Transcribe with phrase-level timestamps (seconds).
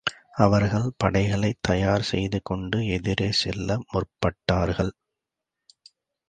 [0.35, 4.91] அவர்கள் படைகளைத் தயார் செய்து கொண்டு, எதிரே செல்ல முற்பட்டார்கள்.